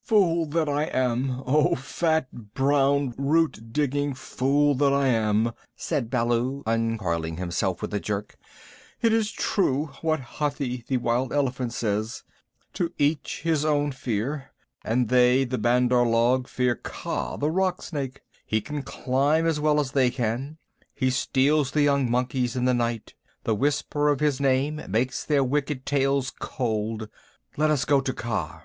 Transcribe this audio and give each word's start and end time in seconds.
"Fool 0.00 0.46
that 0.46 0.70
I 0.70 0.84
am! 0.84 1.42
Oh, 1.46 1.74
fat, 1.74 2.54
brown, 2.54 3.12
root 3.18 3.74
digging 3.74 4.14
fool 4.14 4.74
that 4.76 4.94
I 4.94 5.08
am," 5.08 5.52
said 5.76 6.08
Baloo, 6.08 6.62
uncoiling 6.64 7.36
himself 7.36 7.82
with 7.82 7.92
a 7.92 8.00
jerk, 8.00 8.36
"it 9.02 9.12
is 9.12 9.30
true 9.30 9.88
what 10.00 10.18
Hathi 10.38 10.82
the 10.88 10.96
Wild 10.96 11.30
Elephant 11.30 11.74
says: 11.74 12.22
`To 12.72 12.88
each 12.96 13.42
his 13.42 13.66
own 13.66 13.92
fear'; 13.92 14.50
and 14.82 15.10
they, 15.10 15.44
the 15.44 15.58
Bandar 15.58 16.06
log, 16.06 16.48
fear 16.48 16.76
Kaa 16.76 17.36
the 17.36 17.50
Rock 17.50 17.82
Snake. 17.82 18.22
He 18.46 18.62
can 18.62 18.82
climb 18.82 19.44
as 19.46 19.60
well 19.60 19.78
as 19.78 19.92
they 19.92 20.10
can. 20.10 20.56
He 20.94 21.10
steals 21.10 21.70
the 21.72 21.82
young 21.82 22.10
monkeys 22.10 22.56
in 22.56 22.64
the 22.64 22.72
night. 22.72 23.12
The 23.44 23.54
whisper 23.54 24.08
of 24.08 24.20
his 24.20 24.40
name 24.40 24.80
makes 24.88 25.22
their 25.22 25.44
wicked 25.44 25.84
tails 25.84 26.32
cold. 26.38 27.10
Let 27.58 27.70
us 27.70 27.84
go 27.84 28.00
to 28.00 28.14
Kaa." 28.14 28.62